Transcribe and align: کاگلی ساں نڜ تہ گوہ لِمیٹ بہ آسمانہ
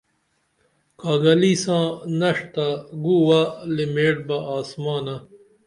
کاگلی 0.99 1.53
ساں 1.63 1.85
نڜ 2.19 2.37
تہ 2.53 2.65
گوہ 3.03 3.41
لِمیٹ 3.75 4.15
بہ 4.27 4.37
آسمانہ 4.57 5.15